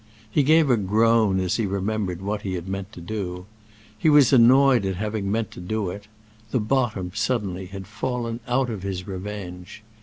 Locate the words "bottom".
6.59-7.11